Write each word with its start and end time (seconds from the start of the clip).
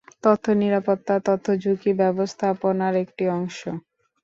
তথ্য 0.23 0.45
নিরাপত্তা 0.59 1.15
তথ্য 1.27 1.45
ঝুঁকি 1.63 1.91
ব্যবস্থাপনার 2.01 2.93
একটি 3.03 3.23
অংশ। 3.31 3.59